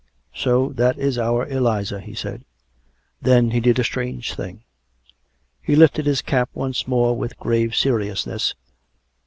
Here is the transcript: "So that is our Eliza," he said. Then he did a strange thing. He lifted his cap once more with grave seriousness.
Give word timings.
"So 0.45 0.69
that 0.77 0.97
is 0.97 1.19
our 1.19 1.45
Eliza," 1.47 1.99
he 1.99 2.15
said. 2.15 2.43
Then 3.21 3.51
he 3.51 3.59
did 3.59 3.77
a 3.77 3.83
strange 3.83 4.33
thing. 4.33 4.63
He 5.61 5.75
lifted 5.75 6.07
his 6.07 6.23
cap 6.23 6.49
once 6.55 6.87
more 6.87 7.15
with 7.15 7.37
grave 7.37 7.75
seriousness. 7.75 8.55